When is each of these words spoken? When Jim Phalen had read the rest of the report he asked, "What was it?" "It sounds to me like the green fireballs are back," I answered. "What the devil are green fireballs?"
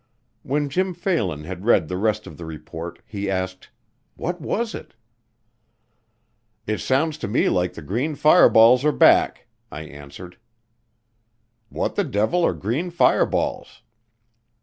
When 0.41 0.67
Jim 0.67 0.95
Phalen 0.95 1.43
had 1.43 1.63
read 1.63 1.87
the 1.87 1.95
rest 1.95 2.25
of 2.25 2.35
the 2.35 2.43
report 2.45 3.03
he 3.05 3.29
asked, 3.29 3.69
"What 4.15 4.41
was 4.41 4.73
it?" 4.73 4.95
"It 6.65 6.79
sounds 6.79 7.19
to 7.19 7.27
me 7.27 7.49
like 7.49 7.75
the 7.75 7.83
green 7.83 8.15
fireballs 8.15 8.83
are 8.83 8.91
back," 8.91 9.45
I 9.71 9.81
answered. 9.81 10.37
"What 11.69 11.93
the 11.93 12.03
devil 12.03 12.43
are 12.43 12.55
green 12.55 12.89
fireballs?" 12.89 13.83